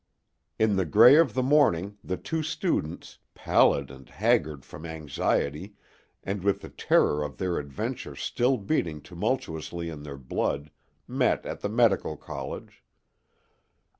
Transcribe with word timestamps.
In 0.57 0.77
the 0.77 0.85
gray 0.85 1.15
of 1.17 1.35
the 1.35 1.43
morning 1.43 1.95
the 2.03 2.17
two 2.17 2.41
students, 2.41 3.19
pallid 3.35 3.91
and 3.91 4.09
haggard 4.09 4.65
from 4.65 4.83
anxiety 4.83 5.75
and 6.23 6.43
with 6.43 6.61
the 6.61 6.69
terror 6.69 7.21
of 7.23 7.37
their 7.37 7.59
adventure 7.59 8.15
still 8.15 8.57
beating 8.57 9.01
tumultuously 9.03 9.89
in 9.89 10.01
their 10.01 10.17
blood, 10.17 10.71
met 11.07 11.45
at 11.45 11.61
the 11.61 11.69
medical 11.69 12.17
college. 12.17 12.83